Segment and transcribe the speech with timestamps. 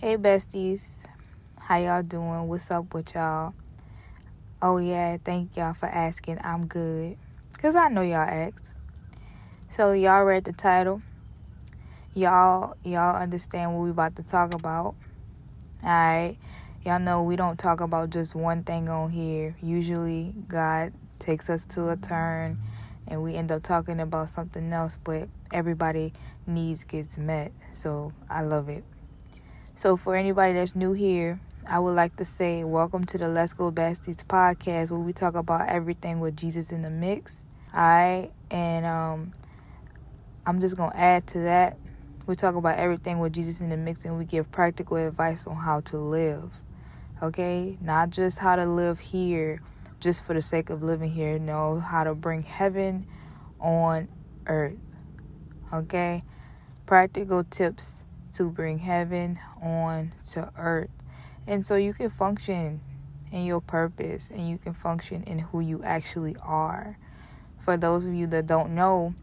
[0.00, 1.04] Hey besties,
[1.58, 2.48] how y'all doing?
[2.48, 3.52] What's up with y'all?
[4.62, 6.38] Oh yeah, thank y'all for asking.
[6.42, 7.18] I'm good.
[7.60, 8.74] Cause I know y'all asked.
[9.68, 11.02] So y'all read the title.
[12.14, 14.94] Y'all y'all understand what we about to talk about.
[15.84, 16.38] Alright.
[16.82, 19.54] Y'all know we don't talk about just one thing on here.
[19.60, 22.58] Usually God takes us to a turn
[23.06, 26.14] and we end up talking about something else, but everybody
[26.46, 27.52] needs gets met.
[27.74, 28.82] So I love it.
[29.80, 33.54] So, for anybody that's new here, I would like to say welcome to the Let's
[33.54, 37.46] Go Besties podcast where we talk about everything with Jesus in the mix.
[37.72, 38.30] All right.
[38.50, 39.32] And um,
[40.44, 41.78] I'm just to add to that.
[42.26, 45.56] We talk about everything with Jesus in the mix and we give practical advice on
[45.56, 46.52] how to live.
[47.22, 47.78] Okay.
[47.80, 49.62] Not just how to live here
[49.98, 51.38] just for the sake of living here.
[51.38, 53.06] No, how to bring heaven
[53.58, 54.08] on
[54.46, 54.76] earth.
[55.72, 56.22] Okay.
[56.84, 60.90] Practical tips to bring heaven on to earth.
[61.46, 62.80] And so you can function
[63.32, 66.98] in your purpose and you can function in who you actually are.
[67.58, 69.14] For those of you that don't know,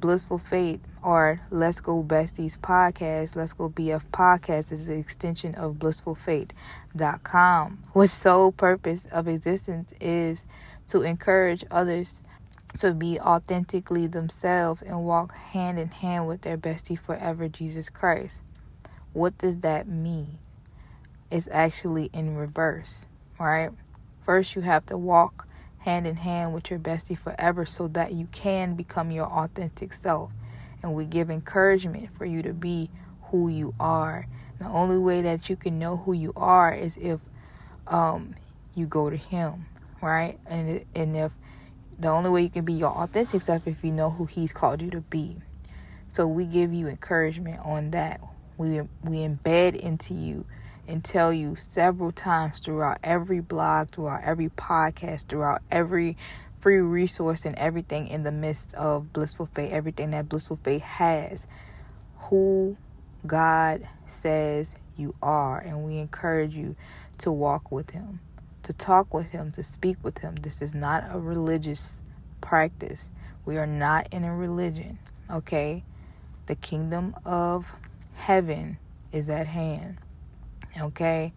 [0.00, 5.74] Blissful Fate or Let's Go Besties podcast, Let's Go BF podcast is an extension of
[5.74, 10.46] blissfulfate.com, which sole purpose of existence is
[10.88, 12.22] to encourage others
[12.78, 18.42] to be authentically themselves and walk hand in hand with their bestie forever, Jesus Christ.
[19.12, 20.38] What does that mean?
[21.30, 23.06] It's actually in reverse,
[23.38, 23.70] right?
[24.22, 28.28] First, you have to walk hand in hand with your bestie forever so that you
[28.32, 30.32] can become your authentic self.
[30.82, 32.90] And we give encouragement for you to be
[33.22, 34.26] who you are.
[34.58, 37.20] The only way that you can know who you are is if
[37.86, 38.34] um,
[38.74, 39.66] you go to Him,
[40.00, 40.38] right?
[40.46, 41.32] And and if
[41.98, 44.82] the only way you can be your authentic self if you know who He's called
[44.82, 45.36] you to be.
[46.08, 48.20] So we give you encouragement on that.
[48.56, 50.46] We we embed into you
[50.88, 56.16] and tell you several times throughout every blog, throughout every podcast, throughout every
[56.60, 61.46] free resource and everything in the midst of blissful faith everything that blissful faith has,
[62.18, 62.76] who
[63.26, 66.76] God says you are, and we encourage you
[67.18, 68.20] to walk with Him
[68.66, 70.34] to talk with Him, to speak with Him.
[70.34, 72.02] This is not a religious
[72.40, 73.10] practice.
[73.44, 74.98] We are not in a religion,
[75.30, 75.84] okay?
[76.46, 77.72] The kingdom of
[78.14, 78.78] heaven
[79.12, 79.98] is at hand,
[80.80, 81.32] okay?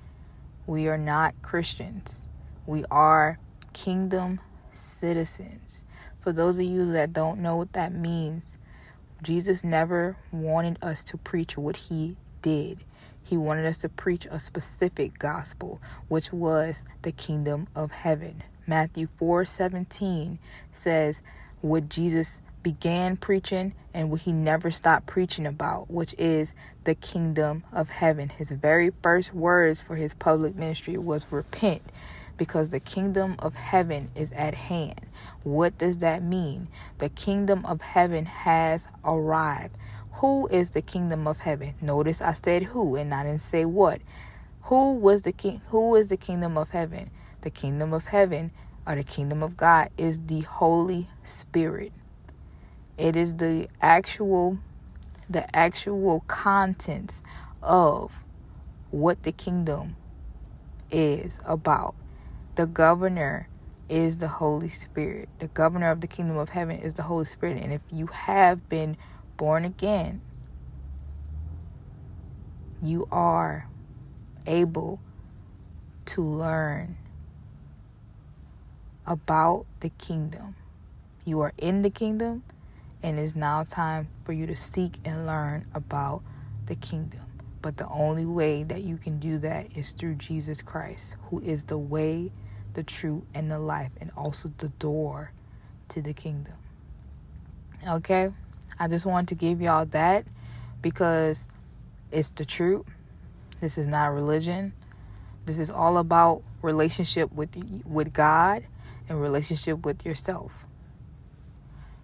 [0.66, 2.26] We are not Christians.
[2.66, 3.38] We are
[3.74, 4.40] kingdom
[4.74, 5.84] citizens.
[6.18, 8.58] For those of you that don't know what that means,
[9.22, 12.80] Jesus never wanted us to preach what he did.
[13.30, 18.42] He wanted us to preach a specific gospel, which was the kingdom of heaven.
[18.66, 20.40] Matthew 4:17
[20.72, 21.22] says
[21.62, 27.66] what Jesus began preaching and what he never stopped preaching about, which is the kingdom
[27.72, 28.30] of heaven.
[28.30, 31.84] His very first words for his public ministry was repent
[32.36, 35.02] because the kingdom of heaven is at hand.
[35.44, 36.68] What does that mean?
[36.98, 39.76] The kingdom of heaven has arrived.
[40.14, 41.76] Who is the kingdom of heaven?
[41.82, 44.02] Notice I said who and I didn't say what.
[44.64, 47.12] Who was the king who is the kingdom of heaven?
[47.42, 48.52] The kingdom of heaven
[48.88, 51.94] or the kingdom of God is the Holy Spirit.
[52.98, 54.60] It is the actual
[55.30, 57.24] the actual contents
[57.64, 58.26] of
[58.92, 59.96] what the kingdom
[60.92, 61.96] is about.
[62.56, 63.50] The governor
[63.90, 65.30] is the Holy Spirit.
[65.40, 67.64] The governor of the kingdom of heaven is the Holy Spirit.
[67.64, 68.98] And if you have been
[69.40, 70.22] born again,
[72.84, 73.70] you are
[74.46, 75.00] able
[76.06, 76.98] to learn
[79.08, 80.56] about the kingdom.
[81.24, 82.44] You are in the kingdom,
[83.02, 86.22] and it's now time for you to seek and learn about
[86.66, 87.22] the kingdom.
[87.62, 91.64] But the only way that you can do that is through Jesus Christ, who is
[91.64, 92.32] the way,
[92.74, 95.32] the truth, and the life, and also the door
[95.90, 96.56] to the kingdom.
[97.88, 98.32] Okay?
[98.80, 100.26] I just wanted to give y'all that
[100.82, 101.48] because
[102.12, 102.86] it's the truth.
[103.60, 104.74] This is not religion.
[105.46, 107.50] This is all about relationship with
[107.86, 108.64] with God
[109.10, 110.66] and relationship with yourself.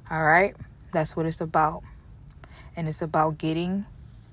[0.09, 0.55] All right?
[0.91, 1.83] That's what it's about.
[2.75, 3.85] And it's about getting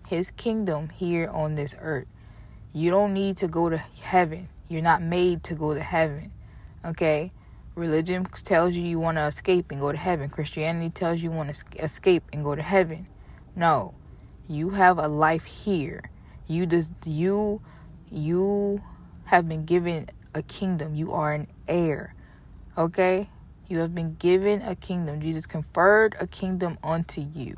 [0.09, 2.07] his kingdom here on this earth.
[2.73, 4.49] You don't need to go to heaven.
[4.69, 6.33] You're not made to go to heaven.
[6.85, 7.33] Okay?
[7.75, 10.29] Religion tells you you want to escape and go to heaven.
[10.29, 13.07] Christianity tells you want to escape and go to heaven.
[13.57, 13.95] No.
[14.47, 16.03] You have a life here.
[16.47, 17.63] You just you
[18.11, 18.83] you
[19.25, 20.95] have been given a kingdom.
[20.95, 22.15] You are an heir.
[22.77, 23.31] Okay?
[23.69, 25.21] You have been given a kingdom.
[25.21, 27.57] Jesus conferred a kingdom unto you.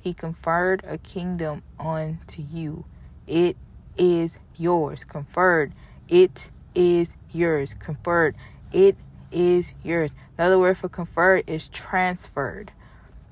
[0.00, 2.86] He conferred a kingdom unto you.
[3.26, 3.58] It
[3.98, 5.04] is yours.
[5.04, 5.74] Conferred.
[6.08, 7.74] It is yours.
[7.74, 8.34] Conferred.
[8.72, 8.96] It
[9.30, 10.14] is yours.
[10.38, 12.72] Another word for conferred is transferred.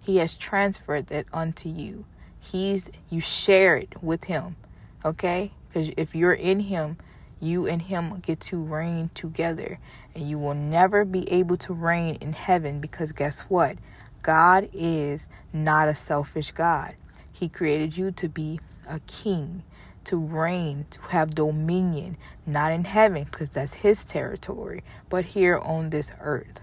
[0.03, 2.05] He has transferred that unto you.
[2.39, 4.57] He's you share it with him.
[5.05, 5.53] Okay?
[5.69, 6.99] Because if you're in him,
[7.41, 9.79] you and him get to reign together.
[10.15, 13.77] And you will never be able to reign in heaven because guess what?
[14.23, 16.95] God is not a selfish God.
[17.33, 19.63] He created you to be a king,
[20.05, 22.17] to reign, to have dominion,
[22.47, 26.61] not in heaven because that's his territory, but here on this earth.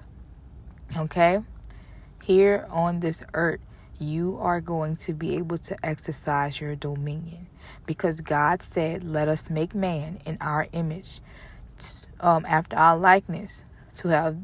[0.95, 1.39] Okay?
[2.23, 3.59] Here on this earth,
[3.99, 7.47] you are going to be able to exercise your dominion
[7.85, 11.19] because God said, Let us make man in our image,
[12.19, 13.63] um, after our likeness,
[13.97, 14.37] to have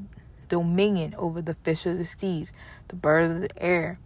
[0.47, 2.53] dominion over the fish of the seas,
[2.87, 3.99] the birds of the air,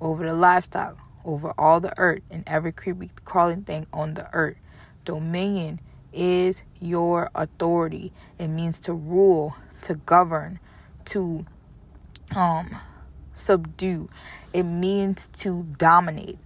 [0.00, 0.98] over the livestock,
[1.28, 4.56] over all the earth, and every creepy crawling thing on the earth.
[5.04, 5.78] Dominion
[6.10, 8.12] is your authority.
[8.38, 10.58] It means to rule, to govern,
[11.04, 11.44] to
[12.34, 12.74] um
[13.34, 14.08] subdue.
[14.54, 16.38] It means to dominate.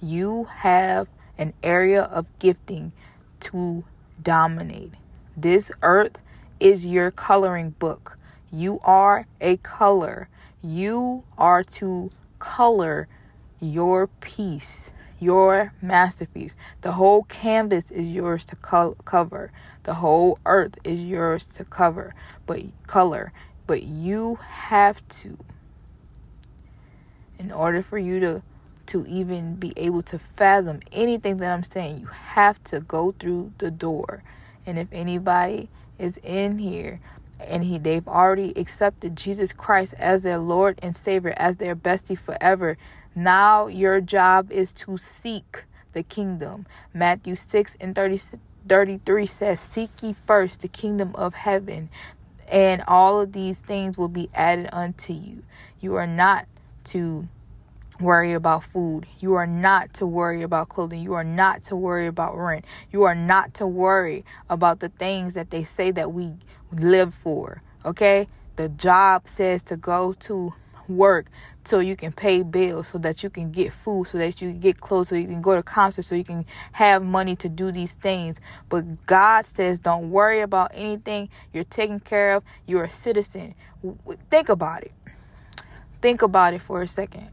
[0.00, 1.06] You have
[1.36, 2.92] an area of gifting
[3.40, 3.84] to
[4.22, 4.94] dominate.
[5.36, 6.18] This earth
[6.58, 8.18] is your coloring book.
[8.50, 10.28] You are a color.
[10.62, 13.06] You are to color
[13.60, 16.56] your piece, your masterpiece.
[16.80, 19.52] The whole canvas is yours to co- cover.
[19.84, 22.14] The whole earth is yours to cover,
[22.46, 23.32] but color.
[23.66, 25.38] But you have to
[27.38, 28.42] in order for you to
[28.86, 33.52] to even be able to fathom anything that I'm saying, you have to go through
[33.58, 34.24] the door.
[34.66, 36.98] And if anybody is in here
[37.46, 42.18] and he they've already accepted Jesus Christ as their Lord and Savior, as their bestie
[42.18, 42.76] forever,
[43.14, 46.66] now your job is to seek the kingdom.
[46.94, 48.38] Matthew 6 and 30,
[48.68, 51.90] 33 says, Seek ye first the kingdom of heaven,
[52.48, 55.42] and all of these things will be added unto you.
[55.80, 56.46] You are not
[56.84, 57.28] to
[58.00, 59.06] worry about food.
[59.20, 61.02] You are not to worry about clothing.
[61.02, 62.64] You are not to worry about rent.
[62.90, 66.32] You are not to worry about the things that they say that we
[66.72, 67.62] live for.
[67.84, 68.26] Okay?
[68.56, 70.54] The job says to go to
[70.88, 71.26] work
[71.64, 74.60] so you can pay bills, so that you can get food, so that you can
[74.60, 77.70] get clothes, so you can go to concerts, so you can have money to do
[77.70, 78.40] these things.
[78.68, 81.28] But God says, don't worry about anything.
[81.52, 82.42] You're taken care of.
[82.66, 83.54] You're a citizen.
[84.30, 84.92] Think about it.
[86.00, 87.30] Think about it for a second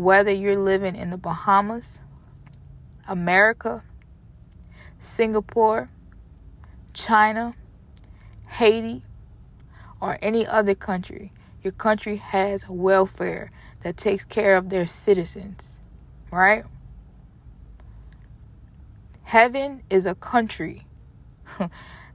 [0.00, 2.00] whether you're living in the Bahamas,
[3.06, 3.82] America,
[4.98, 5.90] Singapore,
[6.94, 7.54] China,
[8.46, 9.02] Haiti,
[10.00, 11.32] or any other country,
[11.62, 13.50] your country has welfare
[13.82, 15.78] that takes care of their citizens,
[16.30, 16.64] right?
[19.24, 20.86] Heaven is a country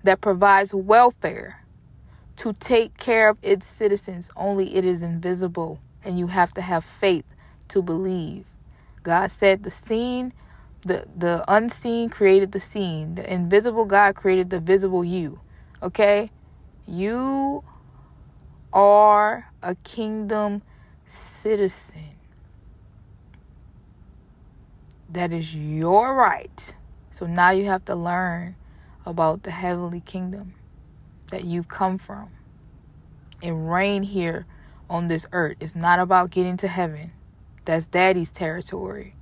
[0.04, 1.64] that provides welfare
[2.38, 6.84] to take care of its citizens, only it is invisible, and you have to have
[6.84, 7.26] faith
[7.70, 8.46] to believe.
[9.04, 10.34] God said the seen,
[10.82, 13.16] the, the unseen created the seen.
[13.16, 15.40] The invisible God created the visible you.
[15.82, 16.32] Okay?
[16.88, 17.64] You
[18.72, 20.62] are a kingdom
[21.06, 22.16] citizen.
[25.10, 26.76] That is your right.
[27.12, 28.56] So now you have to learn
[29.06, 30.56] about the heavenly kingdom
[31.32, 32.30] that you've come from
[33.42, 34.46] and reign here
[34.90, 35.58] on this earth.
[35.60, 37.12] It's not about getting to heaven.
[37.66, 39.16] That's daddy's territory.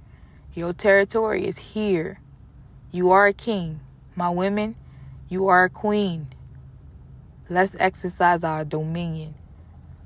[0.53, 2.19] Your territory is here.
[2.91, 3.79] You are a king.
[4.15, 4.75] My women,
[5.29, 6.27] you are a queen.
[7.50, 9.35] Let's exercise our dominion.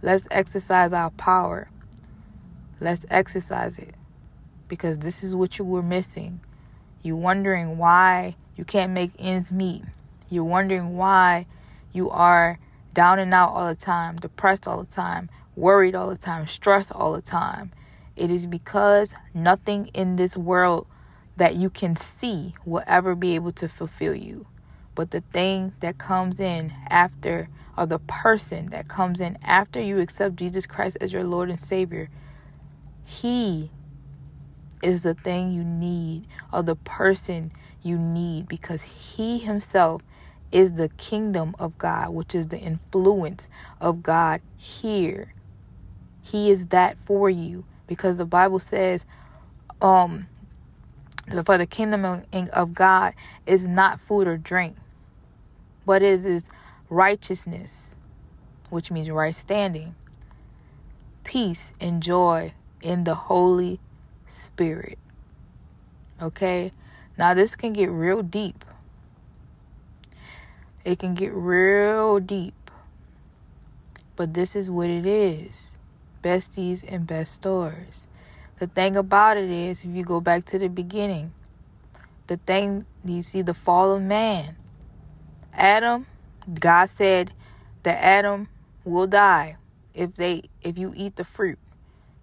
[0.02, 1.70] Let's exercise our power.
[2.80, 3.96] Let's exercise it.
[4.68, 6.40] Because this is what you were missing.
[7.02, 9.84] You're wondering why you can't make ends meet.
[10.30, 11.48] You're wondering why
[11.92, 12.60] you are
[12.94, 16.92] down and out all the time, depressed all the time, worried all the time, stressed
[16.92, 17.72] all the time.
[18.18, 20.88] It is because nothing in this world
[21.38, 24.48] that you can see will ever be able to fulfill you.
[24.96, 27.48] But the thing that comes in after,
[27.78, 31.62] or the person that comes in after you accept Jesus Christ as your Lord and
[31.62, 32.10] Savior,
[33.06, 33.70] He
[34.82, 37.52] is the thing you need, or the person
[37.84, 40.02] you need, because He Himself
[40.52, 43.48] is the kingdom of God, which is the influence
[43.80, 45.34] of God here.
[46.24, 49.06] He is that for you because the Bible says,
[49.82, 50.28] um,
[51.46, 53.14] for the kingdom of God
[53.46, 54.76] is not food or drink,
[55.86, 56.50] but it is
[56.90, 57.96] righteousness,
[58.70, 59.96] which means right standing,
[61.24, 63.80] peace, and joy in the Holy
[64.26, 64.98] Spirit.
[66.22, 66.72] Okay?
[67.18, 68.64] Now, this can get real deep.
[70.86, 72.54] It can get real deep.
[74.16, 75.77] But this is what it is
[76.22, 78.08] besties and best stores.
[78.60, 81.32] The thing about it is, if you go back to the beginning,
[82.28, 84.56] the thing you see the fall of man.
[85.54, 86.06] Adam,
[86.60, 87.34] God said
[87.84, 88.50] that Adam
[88.84, 89.58] will die
[89.94, 91.60] if they if you eat the fruit.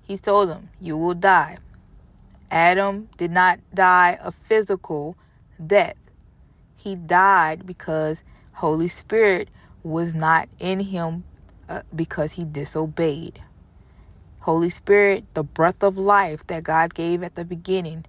[0.03, 1.59] He told them, you will die.
[2.51, 5.17] Adam did not die a physical
[5.65, 5.97] death.
[6.77, 8.23] He died because
[8.55, 9.49] Holy Spirit
[9.83, 11.25] was not in him
[11.69, 13.43] uh, because he disobeyed.
[14.45, 18.05] Holy Spirit, the breath of life that God gave at the beginning,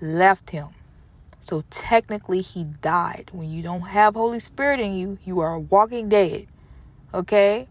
[0.00, 0.68] left him.
[1.42, 3.28] So technically, he died.
[3.34, 6.46] When you don't have Holy Spirit in you, you are walking dead.
[7.12, 7.68] Okay?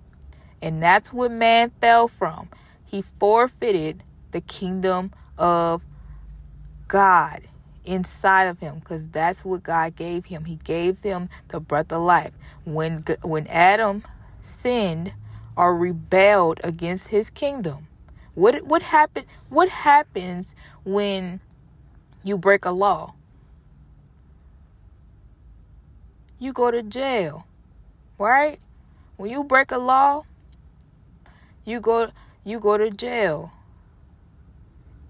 [0.62, 2.50] And that's what man fell from.
[2.86, 5.82] He forfeited the kingdom of
[6.88, 7.48] God
[7.84, 10.46] inside of him because that's what God gave him.
[10.46, 12.34] He gave him the breath of life.
[12.64, 14.04] When when Adam
[14.42, 15.14] sinned
[15.56, 17.88] or rebelled against his kingdom,
[18.34, 19.26] what what happened?
[19.50, 21.40] What happens when
[22.24, 23.14] you break a law?
[26.40, 27.46] you go to jail.
[28.18, 28.60] Right?
[29.18, 30.24] When you break a law,
[31.64, 32.08] you go
[32.44, 33.52] you go to jail.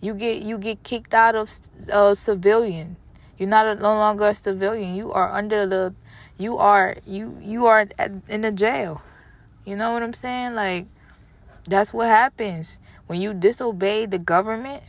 [0.01, 1.49] You get you get kicked out of
[1.91, 2.97] uh, civilian.
[3.37, 4.95] You're not a, no longer a civilian.
[4.95, 5.93] You are under the
[6.37, 7.87] you are you you are
[8.27, 9.01] in the jail.
[9.65, 10.55] You know what I'm saying?
[10.55, 10.85] Like
[11.67, 14.83] that's what happens when you disobey the government.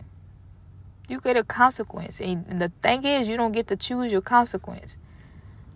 [1.08, 4.98] You get a consequence, and the thing is, you don't get to choose your consequence.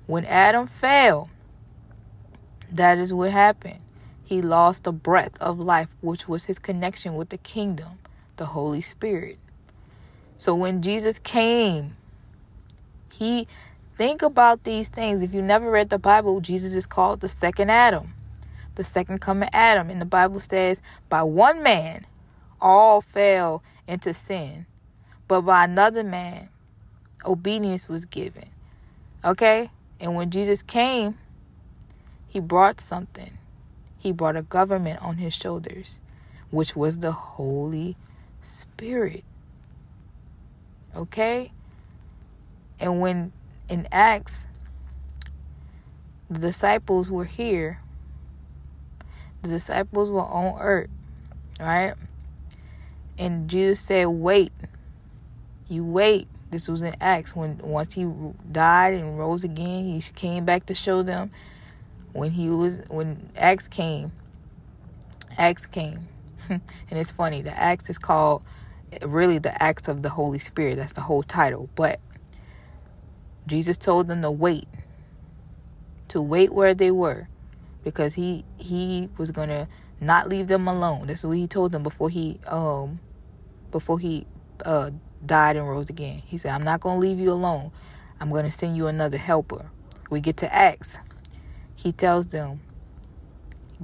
[0.07, 1.31] When Adam fell,
[2.73, 3.79] that is what happened.
[4.25, 8.01] He lost the breath of life, which was his connection with the kingdom,
[8.39, 9.39] the Holy Spirit.
[10.37, 11.97] So when Jesus came,
[13.09, 13.47] he
[13.97, 15.23] think about these things.
[15.23, 18.15] If you never read the Bible, Jesus is called the second Adam,
[18.75, 19.91] the second coming Adam.
[19.91, 22.07] And the Bible says, by one man,
[22.61, 24.67] all fell into sin,
[25.29, 26.49] but by another man,
[27.25, 28.49] obedience was given.
[29.25, 29.71] Okay?
[29.99, 31.19] And when Jesus came,
[32.29, 33.33] he brought something.
[33.99, 35.99] He brought a government on his shoulders,
[36.51, 37.97] which was the Holy
[38.43, 39.25] Spirit.
[40.97, 41.53] Okay?
[42.79, 43.33] And when
[43.69, 44.47] in Acts,
[46.31, 47.81] the disciples were here,
[49.43, 50.91] the disciples were on earth,
[51.59, 51.95] right?
[53.19, 54.53] And Jesus said, Wait.
[55.69, 58.07] You wait this was in Acts when once he
[58.51, 61.31] died and rose again, he came back to show them
[62.13, 64.13] when he was when Acts came.
[65.39, 66.09] Acts came.
[66.49, 68.43] and it's funny, the Acts is called
[69.03, 70.77] really the Acts of the Holy Spirit.
[70.77, 71.69] That's the whole title.
[71.77, 72.01] But
[73.47, 74.67] Jesus told them to wait.
[76.09, 77.29] To wait where they were.
[77.83, 79.69] Because he he was gonna
[80.01, 81.07] not leave them alone.
[81.07, 83.01] That's what he told them before he um
[83.71, 84.27] before he
[84.65, 84.91] uh
[85.25, 86.23] died and rose again.
[86.27, 87.71] He said, I'm not to leave you alone.
[88.21, 89.71] I'm to send you another helper.
[90.11, 90.99] We get to Acts.
[91.75, 92.61] He tells them,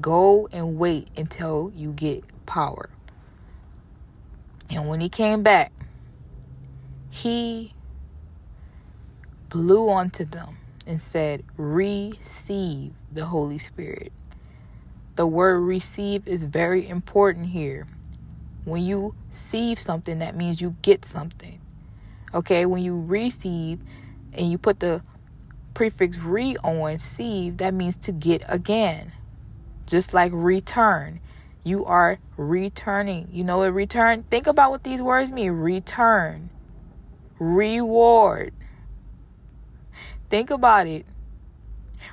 [0.00, 2.90] Go and wait until you get power.
[4.70, 5.72] And when he came back,
[7.08, 7.72] he
[9.48, 14.12] blew onto them and said, Receive the Holy Spirit.
[15.16, 17.86] The word receive is very important here.
[18.64, 21.60] When you receive something, that means you get something.
[22.34, 23.80] Okay, when you receive
[24.32, 25.02] and you put the
[25.72, 29.12] prefix re on receive, that means to get again.
[29.86, 31.20] Just like return.
[31.64, 33.28] You are returning.
[33.32, 34.24] You know what return?
[34.24, 35.52] Think about what these words mean.
[35.52, 36.50] Return.
[37.38, 38.52] Reward.
[40.28, 41.06] Think about it.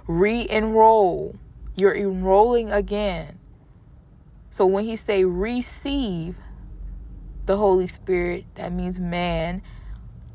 [0.08, 1.36] Re enroll.
[1.75, 3.39] You're enrolling again.
[4.50, 6.36] So when he say receive
[7.46, 9.62] the Holy Spirit, that means man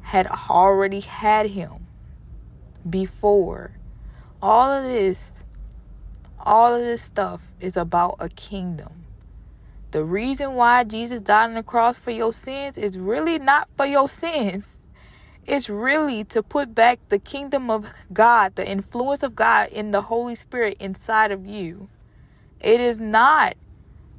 [0.03, 1.87] had already had him
[2.89, 3.73] before.
[4.43, 5.45] All of this
[6.41, 9.05] all of this stuff is about a kingdom.
[9.91, 13.87] The reason why Jesus died on the cross for your sins is really not for
[13.87, 14.78] your sins.
[15.49, 20.03] It's really to put back the kingdom of God, the influence of God in the
[20.03, 21.89] Holy Spirit inside of you.
[22.61, 23.57] It is not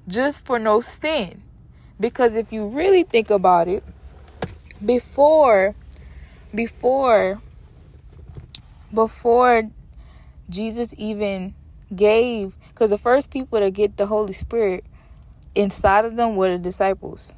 [0.08, 1.44] just for no sin.
[2.00, 3.84] Because if you really think about it,
[4.84, 5.76] before
[6.56, 7.40] before
[8.92, 9.70] before
[10.50, 11.54] Jesus even
[11.96, 14.84] gave cuz the first people to get the Holy Spirit
[15.54, 17.36] inside of them were the disciples.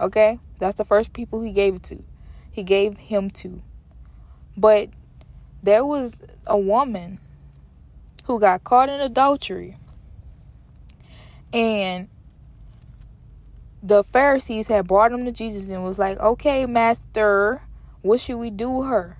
[0.00, 0.40] Okay?
[0.58, 2.02] That's the first people he gave it to.
[2.52, 3.62] He gave him to.
[4.56, 4.90] But
[5.62, 7.18] there was a woman
[8.24, 9.78] who got caught in adultery.
[11.52, 12.08] And
[13.82, 17.62] the Pharisees had brought him to Jesus and was like, "Okay, master,
[18.02, 19.18] what should we do with her?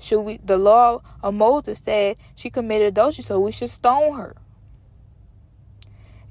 [0.00, 4.34] Should we the law of Moses said she committed adultery, so we should stone her."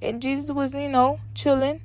[0.01, 1.81] And Jesus was, you know, chilling,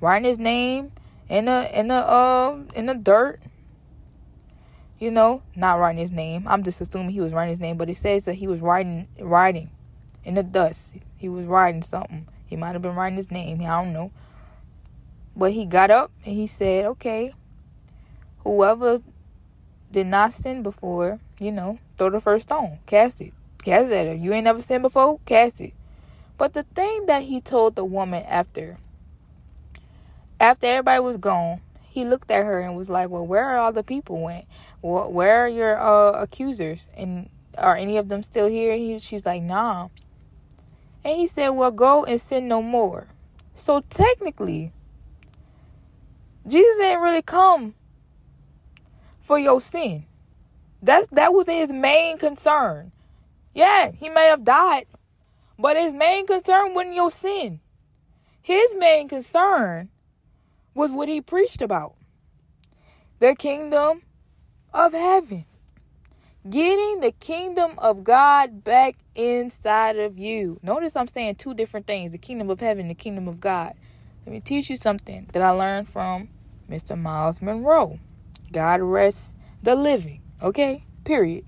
[0.00, 0.92] writing his name
[1.28, 3.40] in the in the uh in the dirt.
[4.98, 6.44] You know, not writing his name.
[6.46, 9.08] I'm just assuming he was writing his name, but it says that he was writing
[9.20, 9.70] writing
[10.24, 10.96] in the dust.
[11.18, 12.26] He was writing something.
[12.46, 13.60] He might have been writing his name.
[13.60, 14.10] I don't know.
[15.36, 17.34] But he got up and he said, "Okay,
[18.38, 19.00] whoever
[19.90, 24.18] did not sin before, you know, throw the first stone, cast it, cast it.
[24.18, 25.74] You ain't never sinned before, cast it."
[26.38, 28.78] But the thing that he told the woman after
[30.40, 33.72] after everybody was gone, he looked at her and was like, "Well, where are all
[33.72, 34.46] the people went?
[34.82, 36.88] Where are your uh, accusers?
[36.96, 39.88] And are any of them still here?" He, she's like, "Nah."
[41.04, 43.08] And he said, "Well, go and sin no more."
[43.54, 44.72] So technically,
[46.46, 47.74] Jesus ain't really come
[49.20, 50.04] for your sin.
[50.82, 52.92] That's that was his main concern.
[53.54, 54.86] Yeah, he may have died,
[55.58, 57.60] but his main concern wasn't your sin.
[58.42, 59.88] His main concern
[60.76, 61.94] was what he preached about
[63.18, 64.02] the kingdom
[64.74, 65.46] of heaven.
[66.48, 70.60] Getting the kingdom of God back inside of you.
[70.62, 73.72] Notice I'm saying two different things the kingdom of heaven, the kingdom of God.
[74.24, 76.28] Let me teach you something that I learned from
[76.70, 76.96] Mr.
[76.96, 77.98] Myles Munroe.
[78.52, 80.20] God rests the living.
[80.42, 80.82] Okay?
[81.04, 81.44] Period.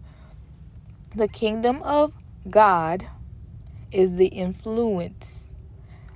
[1.14, 2.14] The kingdom of
[2.48, 3.06] God
[3.92, 5.52] is the influence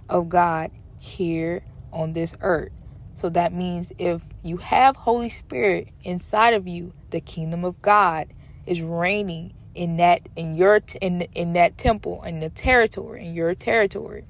[0.08, 2.72] of God here on this earth.
[3.14, 8.28] So that means if you have Holy Spirit inside of you, the kingdom of God
[8.66, 13.54] is reigning in that in your in in that temple in the territory in your
[13.54, 14.24] territory.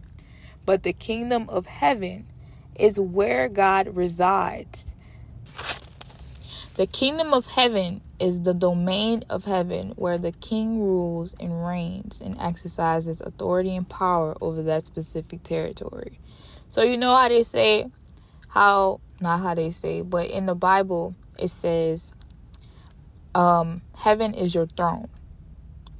[0.64, 2.26] But the kingdom of heaven
[2.78, 4.94] is where God resides.
[6.74, 12.20] The kingdom of heaven is the domain of heaven where the king rules and reigns
[12.20, 16.18] and exercises authority and power over that specific territory.
[16.68, 17.84] So you know how they say
[18.52, 22.12] how not how they say, but in the Bible it says
[23.34, 25.08] um heaven is your throne.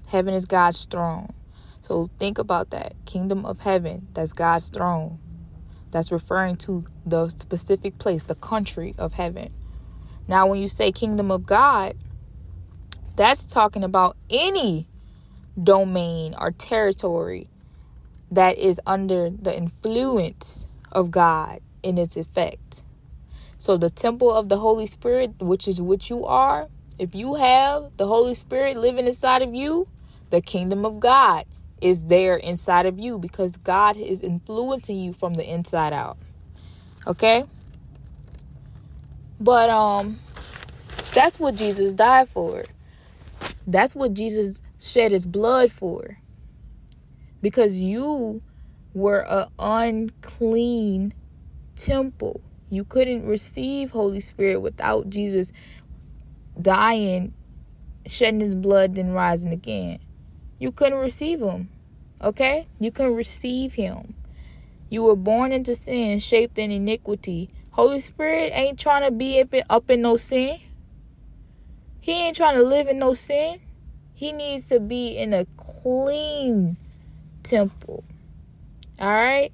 [0.09, 1.33] Heaven is God's throne.
[1.81, 2.95] So think about that.
[3.07, 5.19] Kingdom of heaven, that's God's throne.
[5.93, 9.51] That's referring to the specific place, the country of heaven.
[10.29, 11.97] Now when you say kingdom of God,
[13.17, 14.87] that's talking about any
[15.62, 17.49] domain or territory
[18.31, 22.83] that is under the influence of God in its effect.
[23.59, 26.68] So, the temple of the Holy Spirit, which is what you are,
[26.99, 29.88] if you have the Holy Spirit living inside of you,
[30.31, 31.45] the kingdom of God
[31.81, 36.16] is there inside of you because God is influencing you from the inside out.
[37.07, 37.45] Okay?
[39.40, 40.18] But um
[41.12, 42.64] that's what Jesus died for.
[43.66, 46.18] That's what Jesus shed his blood for.
[47.42, 48.40] Because you
[48.95, 51.12] were an unclean
[51.77, 52.41] temple.
[52.71, 55.53] You couldn't receive Holy Spirit without Jesus
[56.61, 57.35] dying,
[58.07, 59.99] shedding his blood, then rising again.
[60.59, 61.69] You couldn't receive him.
[62.23, 62.67] Okay?
[62.79, 64.15] You couldn't receive him.
[64.89, 67.51] You were born into sin, shaped in iniquity.
[67.73, 70.61] Holy Spirit ain't trying to be up in, up in no sin.
[72.01, 73.61] He ain't trying to live in no sin.
[74.15, 76.77] He needs to be in a clean
[77.43, 78.05] temple.
[79.01, 79.53] All right?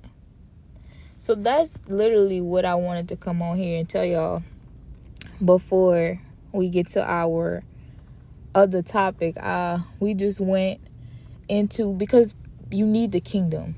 [1.29, 4.43] So that's literally what I wanted to come on here and tell y'all
[5.45, 6.19] before
[6.53, 7.63] we get to our
[8.55, 9.37] other topic.
[9.39, 10.81] Uh we just went
[11.47, 12.35] into because
[12.71, 13.77] you need the kingdom.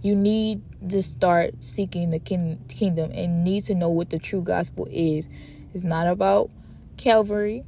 [0.00, 4.40] You need to start seeking the king, kingdom and need to know what the true
[4.40, 5.28] gospel is.
[5.74, 6.50] It's not about
[6.96, 7.64] Calvary.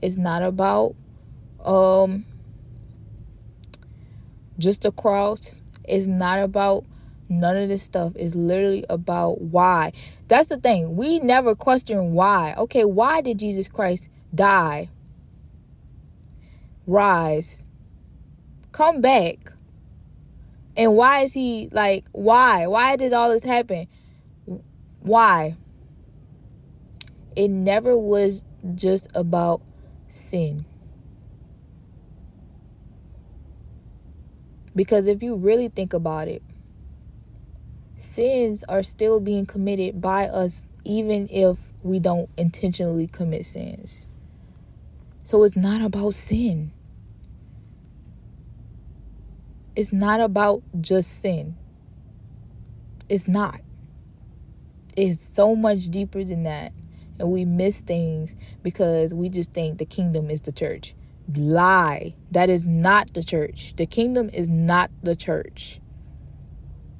[0.00, 0.96] It's not about
[1.64, 2.24] um
[4.58, 5.62] just a cross.
[5.84, 6.84] It's not about
[7.28, 9.92] None of this stuff is literally about why.
[10.28, 10.96] That's the thing.
[10.96, 12.54] We never question why.
[12.58, 14.90] Okay, why did Jesus Christ die?
[16.86, 17.64] Rise.
[18.72, 19.52] Come back.
[20.76, 22.66] And why is he like, why?
[22.66, 23.86] Why did all this happen?
[25.00, 25.56] Why?
[27.36, 29.62] It never was just about
[30.08, 30.64] sin.
[34.74, 36.42] Because if you really think about it,
[38.02, 44.06] sins are still being committed by us, even if we don't intentionally commit sins.
[45.24, 46.72] So it's not about sin.
[49.74, 51.56] It's not about just sin.
[53.08, 53.60] It's not.
[54.96, 56.72] It's so much deeper than that.
[57.18, 60.94] And we miss things because we just think the kingdom is the church.
[61.34, 62.14] Lie.
[62.32, 63.74] That is not the church.
[63.76, 65.80] The kingdom is not the church.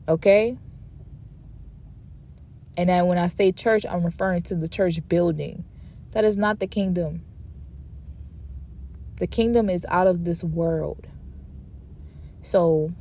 [0.08, 0.58] Okay?
[2.76, 5.64] And then when I say church, I'm referring to the church building.
[6.12, 7.22] That is not the kingdom.
[9.16, 11.06] The kingdom is out of this world.
[12.42, 12.92] So,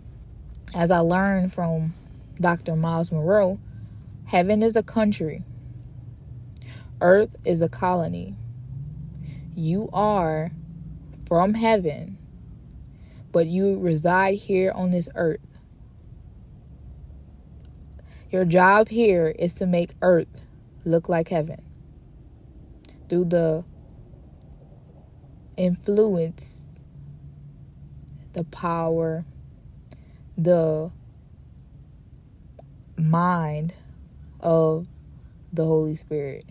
[0.74, 1.94] as I learned from
[2.40, 2.76] Dr.
[2.76, 3.60] Myles Munroe,
[4.26, 5.44] heaven is a country,
[7.02, 8.36] earth is a colony.
[9.56, 10.52] You are
[11.28, 12.18] from heaven,
[13.32, 15.51] but you reside here on this earth.
[18.32, 20.30] Your job here is to make earth
[20.86, 21.62] look like heaven
[23.10, 23.66] through the
[25.58, 26.80] influence,
[28.32, 29.26] the power,
[30.38, 30.92] the
[32.98, 33.74] mind
[34.40, 34.88] of
[35.52, 36.46] the Holy Spirit.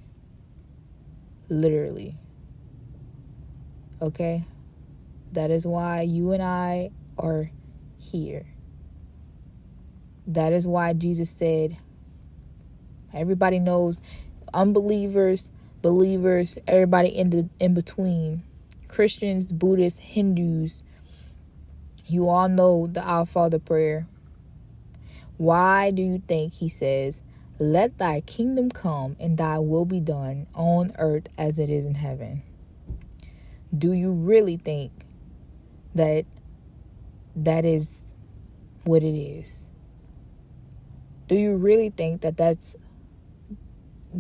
[1.49, 2.15] Literally.
[4.03, 4.45] Okay?
[5.33, 7.51] That is why you and I are
[7.99, 8.45] here.
[10.31, 11.77] That is why Jesus said,
[13.13, 14.01] everybody knows
[14.55, 15.51] unbelievers,
[15.83, 18.45] believers, everybody in the in between,
[18.87, 20.85] Christians, Buddhists, Hindus,
[22.07, 24.07] you all know the Our Father prayer.
[25.37, 27.23] Why do you think he says,
[27.59, 31.97] Let thy kingdom come and thy will be done on earth as it is in
[31.97, 32.43] heaven?
[33.77, 34.93] Do you really think
[35.97, 36.25] that
[37.35, 38.13] that is
[38.85, 39.70] what it is?
[41.31, 42.75] Do you really think that that's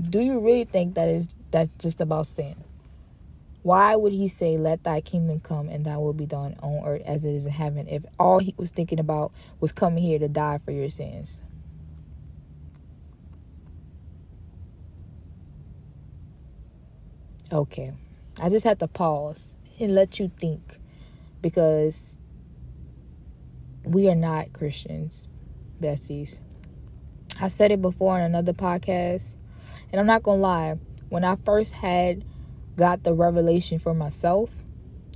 [0.09, 2.55] do you really think that is that's just about sin?
[3.65, 7.03] Why would he say let thy kingdom come and thy will be done on earth
[7.05, 10.29] as it is in heaven if all he was thinking about was coming here to
[10.29, 11.43] die for your sins?
[17.51, 17.93] Okay.
[18.41, 20.79] I just had to pause and let you think
[21.43, 22.17] because
[23.85, 25.27] we are not christians
[25.81, 26.39] besties
[27.39, 29.37] I said it before in another podcast,
[29.93, 30.79] and I'm not gonna lie.
[31.09, 32.25] When I first had
[32.77, 34.55] got the revelation for myself,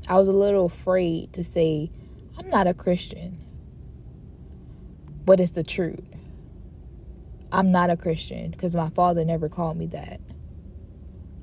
[0.08, 1.90] I was a little afraid to say,
[2.38, 3.38] I'm not a Christian.
[5.24, 6.04] But it's the truth.
[7.52, 10.20] I'm not a Christian because my father never called me that.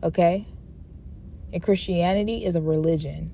[0.04, 0.46] Okay?
[1.54, 3.32] And Christianity is a religion.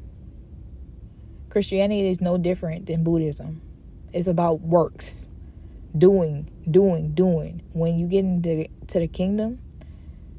[1.49, 3.61] Christianity is no different than Buddhism.
[4.13, 5.27] It's about works
[5.97, 7.61] doing, doing, doing.
[7.73, 9.59] When you get into to the kingdom,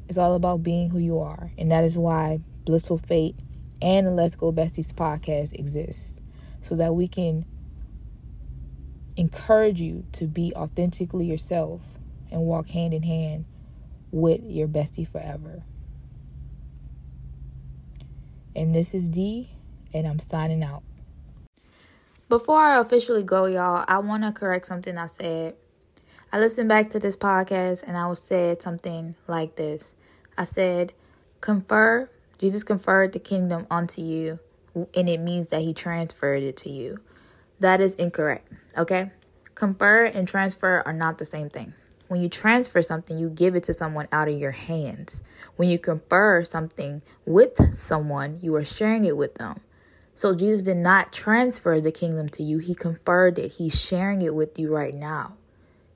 [0.07, 1.51] it's all about being who you are.
[1.57, 3.35] And that is why Blissful Fate
[3.81, 6.19] and the Let's Go Besties podcast exists.
[6.61, 7.45] So that we can
[9.15, 11.81] encourage you to be authentically yourself
[12.31, 13.45] and walk hand in hand
[14.11, 15.63] with your bestie forever.
[18.55, 19.49] And this is D,
[19.93, 20.83] and I'm signing out.
[22.29, 25.55] Before I officially go, y'all, I want to correct something I said.
[26.31, 29.95] I listened back to this podcast and I was said something like this.
[30.37, 30.93] I said,
[31.41, 34.37] "Confer, Jesus conferred the kingdom unto you,
[34.93, 36.99] and it means that he transferred it to you."
[37.59, 38.53] That is incorrect.
[38.77, 39.11] Okay?
[39.55, 41.73] Confer and transfer are not the same thing.
[42.09, 45.23] When you transfer something, you give it to someone out of your hands.
[45.55, 49.61] When you confer something with someone, you are sharing it with them.
[50.19, 53.53] So Jesus did not transfer the kingdom to you, He conferred it.
[53.53, 55.37] He's sharing it with you right now.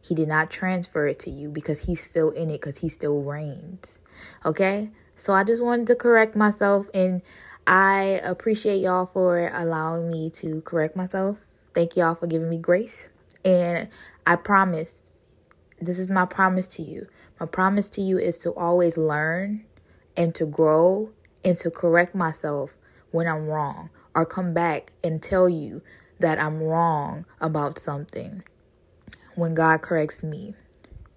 [0.02, 3.22] He did not transfer it to you because He's still in it because He still
[3.22, 4.00] reigns.
[4.46, 4.92] Okay?
[5.18, 7.22] So I just wanted to correct myself and
[7.68, 11.42] I appreciate y'all for allowing me to correct myself.
[11.74, 13.10] Thank y'all for giving me grace.
[13.44, 13.90] And
[14.26, 15.12] I promise,
[15.82, 17.08] this is my promise to you.
[17.42, 19.66] My promise to you is to always learn
[20.16, 21.12] and to grow
[21.44, 22.74] and to correct myself
[23.12, 25.82] when I'm wrong or come back and tell you
[26.20, 28.44] that I'm wrong about something
[29.36, 30.56] when God corrects me.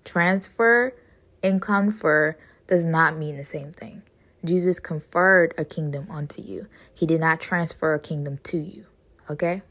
[0.04, 0.94] Transfer
[1.42, 4.02] and confer does not mean the same thing.
[4.44, 8.86] Jesus conferred a kingdom unto you, He did not transfer a kingdom to you.
[9.28, 9.62] Okay?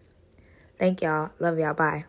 [0.77, 1.31] Thank y'all.
[1.39, 1.73] Love y'all.
[1.73, 2.05] Bye.